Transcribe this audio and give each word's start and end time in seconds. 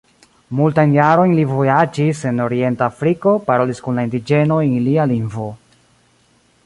Multajn 0.59 0.93
jarojn 0.95 1.33
li 1.39 1.43
vojaĝis 1.51 2.21
en 2.31 2.41
orienta 2.45 2.87
Afriko, 2.93 3.35
parolis 3.51 3.83
kun 3.89 4.01
la 4.01 4.07
indiĝenoj 4.09 4.59
en 4.71 4.75
ilia 4.79 5.07
lingvo. 5.13 5.51